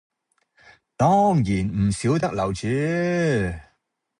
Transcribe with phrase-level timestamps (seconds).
[0.97, 2.67] 當然唔少得樓主